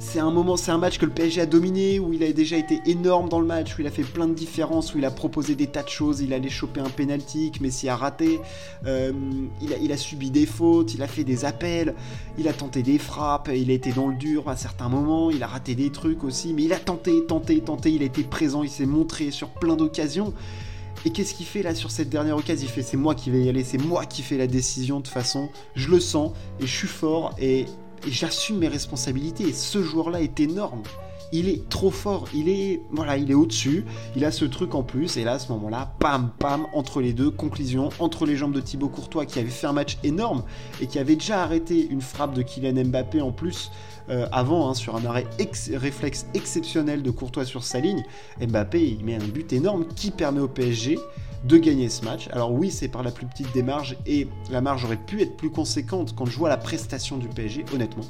c'est 0.00 0.20
un 0.20 0.30
moment, 0.30 0.56
c'est 0.56 0.70
un 0.70 0.78
match 0.78 0.98
que 0.98 1.06
le 1.06 1.10
PSG 1.10 1.40
a 1.40 1.46
dominé, 1.46 1.98
où 1.98 2.12
il 2.12 2.22
a 2.22 2.32
déjà 2.32 2.56
été 2.56 2.80
énorme 2.86 3.28
dans 3.28 3.40
le 3.40 3.46
match, 3.46 3.76
où 3.76 3.80
il 3.80 3.86
a 3.86 3.90
fait 3.90 4.04
plein 4.04 4.28
de 4.28 4.34
différences, 4.34 4.94
où 4.94 4.98
il 4.98 5.04
a 5.04 5.10
proposé 5.10 5.56
des 5.56 5.66
tas 5.66 5.82
de 5.82 5.88
choses, 5.88 6.20
il 6.20 6.32
allait 6.32 6.48
choper 6.48 6.80
un 6.80 6.88
penalty 6.88 7.50
que 7.50 7.62
Messi 7.62 7.88
a 7.88 7.96
raté, 7.96 8.40
euh, 8.86 9.12
il, 9.60 9.72
a, 9.72 9.76
il, 9.78 9.90
a, 9.90 9.96
subi 9.96 10.30
des 10.30 10.46
fautes, 10.46 10.94
il 10.94 11.02
a 11.02 11.08
fait 11.08 11.24
des 11.24 11.44
appels, 11.44 11.94
il 12.38 12.46
a 12.46 12.52
tenté 12.52 12.82
des 12.82 12.98
frappes, 12.98 13.50
il 13.54 13.70
a 13.70 13.74
été 13.74 13.92
dans 13.92 14.06
le 14.06 14.14
dur 14.14 14.48
à 14.48 14.56
certains 14.56 14.88
moments, 14.88 15.30
il 15.30 15.42
a 15.42 15.48
raté 15.48 15.74
des 15.74 15.90
trucs 15.90 16.22
aussi, 16.22 16.54
mais 16.54 16.62
il 16.62 16.72
a 16.72 16.78
tenté, 16.78 17.24
tenté, 17.26 17.60
tenté, 17.60 17.90
il 17.90 18.02
a 18.02 18.06
été 18.06 18.22
présent, 18.22 18.62
il 18.62 18.70
s'est 18.70 18.86
montré 18.86 19.30
sur 19.32 19.48
plein 19.48 19.74
d'occasions. 19.74 20.32
Et 21.04 21.10
qu'est-ce 21.10 21.34
qu'il 21.34 21.46
fait 21.46 21.62
là 21.62 21.74
sur 21.74 21.90
cette 21.90 22.08
dernière 22.08 22.36
occasion? 22.36 22.68
Il 22.68 22.72
fait 22.72 22.82
c'est 22.82 22.96
moi 22.96 23.14
qui 23.14 23.30
vais 23.30 23.42
y 23.42 23.48
aller, 23.48 23.64
c'est 23.64 23.78
moi 23.78 24.04
qui 24.04 24.22
fais 24.22 24.36
la 24.36 24.46
décision 24.46 24.98
de 24.98 25.04
toute 25.04 25.12
façon, 25.12 25.48
je 25.74 25.88
le 25.88 26.00
sens 26.00 26.32
et 26.60 26.66
je 26.66 26.74
suis 26.74 26.88
fort 26.88 27.34
et 27.38 27.66
j'assume 28.06 28.58
mes 28.58 28.68
responsabilités. 28.68 29.44
Et 29.44 29.52
ce 29.52 29.82
joueur-là 29.82 30.20
est 30.20 30.40
énorme. 30.40 30.82
Il 31.30 31.48
est 31.48 31.68
trop 31.68 31.90
fort, 31.90 32.26
il 32.34 32.48
est 32.48 32.80
voilà, 32.90 33.18
il 33.18 33.30
est 33.30 33.34
au-dessus, 33.34 33.84
il 34.16 34.24
a 34.24 34.30
ce 34.30 34.46
truc 34.46 34.74
en 34.74 34.82
plus, 34.82 35.18
et 35.18 35.24
là 35.24 35.32
à 35.32 35.38
ce 35.38 35.52
moment-là, 35.52 35.92
pam 35.98 36.30
pam, 36.38 36.66
entre 36.72 37.02
les 37.02 37.12
deux, 37.12 37.30
conclusion, 37.30 37.90
entre 37.98 38.24
les 38.24 38.34
jambes 38.34 38.54
de 38.54 38.62
Thibaut 38.62 38.88
Courtois 38.88 39.26
qui 39.26 39.38
avait 39.38 39.50
fait 39.50 39.66
un 39.66 39.74
match 39.74 39.98
énorme 40.02 40.42
et 40.80 40.86
qui 40.86 40.98
avait 40.98 41.16
déjà 41.16 41.42
arrêté 41.42 41.86
une 41.90 42.00
frappe 42.00 42.32
de 42.32 42.40
Kylian 42.40 42.82
Mbappé 42.86 43.20
en 43.20 43.30
plus 43.30 43.70
euh, 44.08 44.26
avant, 44.32 44.70
hein, 44.70 44.74
sur 44.74 44.96
un 44.96 45.04
arrêt 45.04 45.26
réflexe 45.74 46.26
exceptionnel 46.32 47.02
de 47.02 47.10
Courtois 47.10 47.44
sur 47.44 47.62
sa 47.62 47.80
ligne, 47.80 48.02
Mbappé 48.40 48.82
il 48.82 49.04
met 49.04 49.16
un 49.16 49.28
but 49.28 49.52
énorme 49.52 49.86
qui 49.94 50.10
permet 50.10 50.40
au 50.40 50.48
PSG 50.48 50.98
de 51.44 51.56
gagner 51.56 51.88
ce 51.88 52.04
match. 52.04 52.28
Alors 52.32 52.52
oui, 52.52 52.70
c'est 52.70 52.88
par 52.88 53.02
la 53.02 53.10
plus 53.10 53.26
petite 53.26 53.52
des 53.52 53.62
marges 53.62 53.96
et 54.06 54.28
la 54.50 54.60
marge 54.60 54.84
aurait 54.84 54.96
pu 54.96 55.22
être 55.22 55.36
plus 55.36 55.50
conséquente 55.50 56.14
quand 56.16 56.26
je 56.26 56.36
vois 56.36 56.48
la 56.48 56.56
prestation 56.56 57.16
du 57.16 57.28
PSG, 57.28 57.64
honnêtement. 57.72 58.04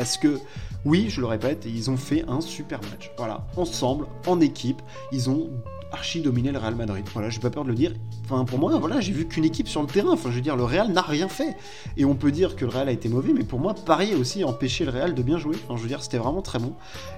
Parce 0.00 0.16
que, 0.16 0.40
oui, 0.86 1.10
je 1.10 1.20
le 1.20 1.26
répète, 1.26 1.66
ils 1.66 1.90
ont 1.90 1.98
fait 1.98 2.24
un 2.26 2.40
super 2.40 2.80
match. 2.90 3.12
Voilà, 3.18 3.46
ensemble, 3.58 4.06
en 4.26 4.40
équipe, 4.40 4.80
ils 5.12 5.28
ont 5.28 5.50
archi 5.92 6.22
dominé 6.22 6.52
le 6.52 6.58
Real 6.58 6.74
Madrid. 6.74 7.04
Voilà, 7.12 7.28
j'ai 7.28 7.38
pas 7.38 7.50
peur 7.50 7.64
de 7.64 7.68
le 7.68 7.74
dire. 7.74 7.92
Enfin, 8.24 8.46
pour 8.46 8.58
moi, 8.58 8.78
voilà, 8.78 8.98
j'ai 9.02 9.12
vu 9.12 9.26
qu'une 9.26 9.44
équipe 9.44 9.68
sur 9.68 9.82
le 9.82 9.88
terrain. 9.88 10.12
Enfin, 10.12 10.30
je 10.30 10.36
veux 10.36 10.40
dire, 10.40 10.56
le 10.56 10.64
Real 10.64 10.90
n'a 10.90 11.02
rien 11.02 11.28
fait. 11.28 11.54
Et 11.98 12.06
on 12.06 12.14
peut 12.14 12.32
dire 12.32 12.56
que 12.56 12.64
le 12.64 12.70
Real 12.70 12.88
a 12.88 12.92
été 12.92 13.10
mauvais, 13.10 13.34
mais 13.34 13.44
pour 13.44 13.58
moi, 13.58 13.74
Paris 13.74 14.14
a 14.14 14.16
aussi 14.16 14.42
empêché 14.42 14.86
le 14.86 14.90
Real 14.90 15.14
de 15.14 15.22
bien 15.22 15.36
jouer. 15.36 15.56
Enfin, 15.66 15.76
je 15.76 15.82
veux 15.82 15.88
dire, 15.88 16.02
c'était 16.02 16.16
vraiment 16.16 16.40
très 16.40 16.58
bon. 16.58 16.72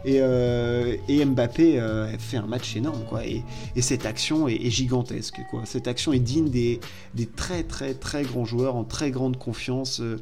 Et, 0.05 0.17
euh, 0.21 0.97
Mbappé 1.09 1.79
euh, 1.79 2.19
fait 2.19 2.39
un 2.39 2.49
match 2.49 2.75
énorme, 2.75 3.05
quoi. 3.09 3.25
Et, 3.25 3.45
et 3.77 3.81
cette 3.81 4.07
action 4.07 4.49
est, 4.49 4.71
gigantesque, 4.71 5.39
quoi. 5.53 5.61
Cette 5.67 5.87
action 5.87 6.13
est 6.13 6.19
digne 6.19 6.51
des, 6.51 6.81
des, 7.15 7.27
très, 7.27 7.63
très, 7.63 7.95
très 7.95 8.25
grands 8.25 8.45
joueurs 8.45 8.75
en 8.75 8.83
très 8.83 9.13
grande 9.13 9.39
confiance. 9.39 10.01
Euh, 10.01 10.21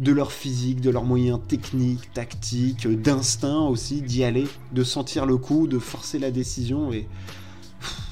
de 0.00 0.12
leur 0.12 0.32
physique, 0.32 0.80
de 0.80 0.90
leurs 0.90 1.04
moyens 1.04 1.40
techniques, 1.46 2.12
tactiques, 2.12 2.86
d'instinct 2.86 3.62
aussi, 3.62 4.02
d'y 4.02 4.24
aller, 4.24 4.46
de 4.72 4.84
sentir 4.84 5.26
le 5.26 5.36
coup, 5.36 5.66
de 5.66 5.78
forcer 5.78 6.18
la 6.18 6.30
décision. 6.30 6.92
Et 6.92 7.08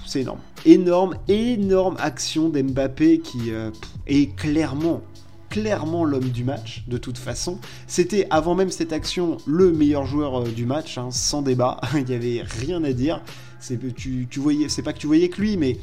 c'est 0.04 0.22
énorme. 0.22 0.40
Énorme, 0.64 1.16
énorme 1.28 1.96
action 1.98 2.48
d'Mbappé 2.48 3.20
qui 3.20 3.52
euh, 3.52 3.70
est 4.08 4.34
clairement, 4.34 5.02
clairement 5.48 6.04
l'homme 6.04 6.30
du 6.30 6.42
match, 6.42 6.84
de 6.88 6.98
toute 6.98 7.18
façon. 7.18 7.58
C'était 7.86 8.26
avant 8.30 8.56
même 8.56 8.70
cette 8.70 8.92
action 8.92 9.36
le 9.46 9.72
meilleur 9.72 10.06
joueur 10.06 10.42
euh, 10.42 10.48
du 10.48 10.66
match, 10.66 10.98
hein, 10.98 11.10
sans 11.12 11.42
débat. 11.42 11.80
Il 11.94 12.04
n'y 12.04 12.14
avait 12.14 12.42
rien 12.42 12.82
à 12.82 12.92
dire. 12.92 13.22
C'est, 13.60 13.78
tu, 13.94 14.26
tu 14.28 14.40
c'est 14.68 14.82
pas 14.82 14.92
que 14.92 14.98
tu 14.98 15.06
voyais 15.06 15.28
que 15.28 15.40
lui, 15.40 15.56
mais 15.56 15.78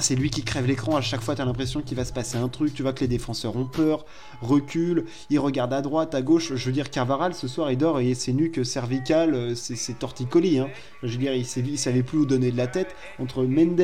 c'est 0.00 0.14
lui 0.14 0.30
qui 0.30 0.42
crève 0.42 0.66
l'écran. 0.66 0.96
À 0.96 1.00
chaque 1.00 1.20
fois, 1.20 1.34
t'as 1.34 1.44
l'impression 1.44 1.80
qu'il 1.80 1.96
va 1.96 2.04
se 2.04 2.12
passer 2.12 2.36
un 2.36 2.48
truc. 2.48 2.74
Tu 2.74 2.82
vois 2.82 2.92
que 2.92 3.00
les 3.00 3.08
défenseurs 3.08 3.56
ont 3.56 3.66
peur, 3.66 4.04
reculent, 4.40 5.04
ils 5.30 5.38
regardent 5.38 5.72
à 5.74 5.82
droite, 5.82 6.14
à 6.14 6.22
gauche. 6.22 6.54
Je 6.54 6.66
veux 6.66 6.72
dire, 6.72 6.90
Carvaral, 6.90 7.34
ce 7.34 7.48
soir, 7.48 7.70
il 7.70 7.78
dort 7.78 8.00
et 8.00 8.14
c'est 8.14 8.32
nuque 8.32 8.64
cervical, 8.64 9.34
euh, 9.34 9.54
c'est 9.54 9.98
torticolis. 9.98 10.58
Hein. 10.58 10.68
Je 11.02 11.12
veux 11.12 11.18
dire, 11.18 11.34
il, 11.34 11.46
il 11.68 11.78
savait 11.78 12.02
plus 12.02 12.18
où 12.18 12.26
donner 12.26 12.50
de 12.50 12.56
la 12.56 12.66
tête. 12.66 12.94
Entre 13.18 13.44
Mendes 13.44 13.80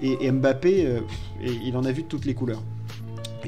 et, 0.00 0.30
Mbappé, 0.30 0.86
euh, 0.86 1.00
et 1.42 1.52
il 1.64 1.76
en 1.76 1.84
a 1.84 1.92
vu 1.92 2.02
de 2.02 2.08
toutes 2.08 2.24
les 2.24 2.34
couleurs. 2.34 2.62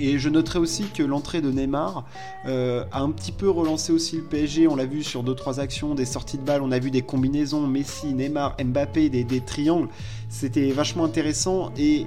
Et 0.00 0.18
je 0.18 0.30
noterai 0.30 0.58
aussi 0.58 0.84
que 0.84 1.02
l'entrée 1.02 1.42
de 1.42 1.50
Neymar 1.50 2.06
euh, 2.46 2.84
a 2.90 3.02
un 3.02 3.10
petit 3.10 3.32
peu 3.32 3.50
relancé 3.50 3.92
aussi 3.92 4.16
le 4.16 4.22
PSG. 4.22 4.66
On 4.66 4.74
l'a 4.74 4.86
vu 4.86 5.02
sur 5.02 5.22
2-3 5.22 5.60
actions, 5.60 5.94
des 5.94 6.06
sorties 6.06 6.38
de 6.38 6.42
balles, 6.42 6.62
on 6.62 6.72
a 6.72 6.78
vu 6.78 6.90
des 6.90 7.02
combinaisons, 7.02 7.66
Messi, 7.66 8.14
Neymar, 8.14 8.56
Mbappé, 8.64 9.10
des, 9.10 9.40
triangles. 9.40 9.90
C'était 10.30 10.72
vachement 10.72 11.04
intéressant. 11.04 11.70
Et 11.76 12.06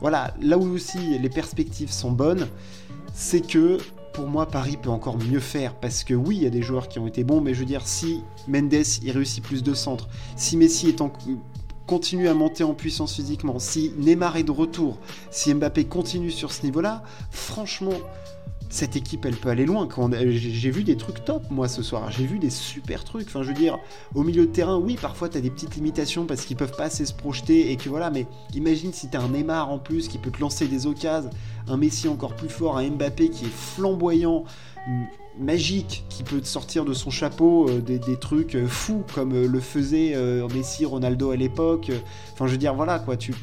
voilà, 0.00 0.34
là 0.40 0.56
où 0.56 0.74
aussi 0.74 1.18
les 1.18 1.28
perspectives 1.28 1.92
sont 1.92 2.12
bonnes, 2.12 2.48
c'est 3.12 3.46
que 3.46 3.76
pour 4.14 4.26
moi, 4.26 4.46
Paris 4.46 4.78
peut 4.80 4.90
encore 4.90 5.18
mieux 5.18 5.40
faire 5.40 5.74
parce 5.74 6.02
que 6.02 6.14
oui, 6.14 6.36
il 6.36 6.42
y 6.44 6.46
a 6.46 6.50
des 6.50 6.62
joueurs 6.62 6.88
qui 6.88 6.98
ont 6.98 7.06
été 7.06 7.24
bons, 7.24 7.42
mais 7.42 7.52
je 7.52 7.60
veux 7.60 7.66
dire, 7.66 7.86
si 7.86 8.22
Mendes 8.48 8.72
il 9.02 9.10
réussit 9.10 9.44
plus 9.44 9.62
de 9.62 9.74
centres, 9.74 10.08
si 10.36 10.56
Messi 10.56 10.88
est 10.88 11.02
en, 11.02 11.12
continue 11.86 12.28
à 12.28 12.34
monter 12.34 12.64
en 12.64 12.74
puissance 12.74 13.14
physiquement, 13.14 13.58
si 13.58 13.92
Neymar 13.98 14.36
est 14.36 14.42
de 14.42 14.50
retour, 14.50 14.98
si 15.30 15.52
Mbappé 15.52 15.84
continue 15.84 16.30
sur 16.30 16.52
ce 16.52 16.62
niveau-là, 16.62 17.02
franchement, 17.30 17.92
cette 18.74 18.96
équipe, 18.96 19.24
elle 19.24 19.36
peut 19.36 19.50
aller 19.50 19.66
loin. 19.66 19.88
J'ai 20.30 20.70
vu 20.70 20.82
des 20.82 20.96
trucs 20.96 21.24
top, 21.24 21.44
moi, 21.50 21.68
ce 21.68 21.80
soir. 21.82 22.10
J'ai 22.10 22.26
vu 22.26 22.40
des 22.40 22.50
super 22.50 23.04
trucs. 23.04 23.28
Enfin, 23.28 23.44
je 23.44 23.48
veux 23.48 23.54
dire, 23.54 23.78
au 24.16 24.24
milieu 24.24 24.46
de 24.46 24.50
terrain, 24.50 24.78
oui, 24.78 24.98
parfois, 25.00 25.28
tu 25.28 25.38
as 25.38 25.40
des 25.40 25.50
petites 25.50 25.76
limitations 25.76 26.26
parce 26.26 26.44
qu'ils 26.44 26.56
peuvent 26.56 26.76
pas 26.76 26.84
assez 26.84 27.06
se 27.06 27.12
projeter 27.12 27.70
et 27.70 27.76
que 27.76 27.88
voilà, 27.88 28.10
mais 28.10 28.26
imagine 28.52 28.92
si 28.92 29.08
tu 29.08 29.16
as 29.16 29.20
un 29.20 29.28
Neymar 29.28 29.70
en 29.70 29.78
plus 29.78 30.08
qui 30.08 30.18
peut 30.18 30.32
te 30.32 30.40
lancer 30.40 30.66
des 30.66 30.86
occasions, 30.86 31.30
un 31.68 31.76
Messi 31.76 32.08
encore 32.08 32.34
plus 32.34 32.48
fort, 32.48 32.76
un 32.76 32.90
Mbappé 32.90 33.28
qui 33.28 33.44
est 33.44 33.52
flamboyant, 33.52 34.44
magique 35.38 36.04
qui 36.08 36.22
peut 36.22 36.42
sortir 36.42 36.84
de 36.84 36.92
son 36.92 37.10
chapeau 37.10 37.68
euh, 37.68 37.80
des, 37.80 38.16
trucs 38.16 38.54
euh, 38.54 38.66
fous 38.66 39.04
comme 39.14 39.32
euh, 39.32 39.46
le 39.46 39.60
faisait 39.60 40.16
Messi, 40.52 40.84
Ronaldo 40.84 41.30
à 41.30 41.36
l'époque. 41.36 41.90
Enfin, 42.32 42.46
je 42.46 42.52
veux 42.52 42.58
dire, 42.58 42.74
voilà 42.74 42.98
quoi, 42.98 43.16
tu 43.16 43.34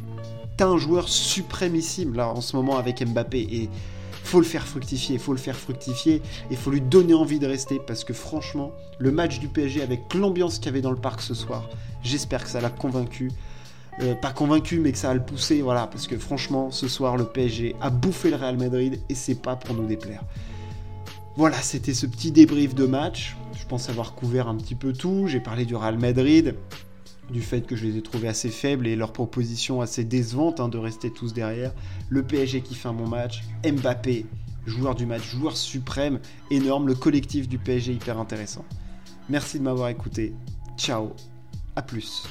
as 0.60 0.66
un 0.66 0.78
joueur 0.78 1.10
suprêmissime 1.10 2.14
là 2.14 2.30
en 2.30 2.42
ce 2.42 2.56
moment 2.56 2.78
avec 2.78 3.04
Mbappé 3.04 3.40
et 3.40 3.70
faut 4.24 4.40
le 4.40 4.46
faire 4.46 4.68
fructifier, 4.68 5.18
faut 5.18 5.34
le 5.34 5.40
faire 5.40 5.58
fructifier 5.58 6.22
et 6.52 6.56
faut 6.56 6.70
lui 6.70 6.82
donner 6.82 7.16
envie 7.16 7.40
de 7.40 7.48
rester 7.48 7.80
parce 7.80 8.04
que 8.04 8.14
franchement, 8.14 8.72
le 9.00 9.12
match 9.12 9.40
du 9.40 9.48
PSG 9.48 9.82
avec 9.82 10.14
l'ambiance 10.14 10.58
qu'il 10.58 10.68
y 10.68 10.70
avait 10.70 10.82
dans 10.82 10.92
le 10.92 10.98
parc 10.98 11.22
ce 11.22 11.34
soir, 11.34 11.68
j'espère 12.04 12.44
que 12.44 12.50
ça 12.50 12.62
l'a 12.62 12.70
convaincu. 12.70 13.32
pas 14.22 14.32
convaincu, 14.32 14.80
mais 14.80 14.92
que 14.92 15.00
ça 15.00 15.10
a 15.10 15.14
le 15.16 15.24
poussé, 15.24 15.62
voilà, 15.62 15.88
parce 15.88 16.08
que 16.08 16.18
franchement, 16.18 16.70
ce 16.70 16.88
soir, 16.88 17.18
le 17.18 17.26
PSG 17.26 17.76
a 17.82 17.90
bouffé 17.90 18.30
le 18.30 18.36
Real 18.36 18.58
Madrid 18.58 19.00
et 19.10 19.16
c'est 19.16 19.42
pas 19.42 19.56
pour 19.56 19.76
nous 19.76 19.88
déplaire. 19.88 20.24
Voilà, 21.38 21.58
c'était 21.62 21.94
ce 21.94 22.06
petit 22.06 22.32
débrief 22.32 22.76
de 22.76 22.86
match. 22.86 23.38
Je 23.54 23.66
pense 23.66 23.90
avoir 23.90 24.16
couvert 24.16 24.48
un 24.48 24.56
petit 24.56 24.76
peu 24.76 24.92
tout. 24.92 25.28
J'ai 25.28 25.40
parlé 25.40 25.66
du 25.66 25.76
Real 25.76 25.98
Madrid, 25.98 26.56
du 27.32 27.42
fait 27.42 27.62
que 27.62 27.76
je 27.76 27.86
les 27.86 27.98
ai 27.98 28.02
trouvés 28.02 28.28
assez 28.28 28.50
faibles 28.50 28.86
et 28.86 28.98
leur 28.98 29.14
proposition 29.14 29.80
assez 29.82 30.04
décevante 30.04 30.60
hein, 30.60 30.68
de 30.68 30.78
rester 30.78 31.12
tous 31.12 31.34
derrière. 31.34 31.74
Le 32.10 32.24
PSG 32.24 32.62
qui 32.62 32.76
fait 32.76 32.90
un 32.90 32.94
bon 32.94 33.08
match. 33.08 33.44
Mbappé, 33.66 34.26
joueur 34.66 34.94
du 34.94 35.06
match, 35.06 35.24
joueur 35.24 35.56
suprême, 35.56 36.20
énorme. 36.50 36.88
Le 36.88 36.96
collectif 36.96 37.48
du 37.48 37.58
PSG 37.58 37.94
hyper 37.94 38.20
intéressant. 38.20 38.66
Merci 39.30 39.60
de 39.60 39.64
m'avoir 39.64 39.88
écouté. 39.88 40.34
Ciao, 40.78 41.14
à 41.78 41.82
plus. 41.82 42.24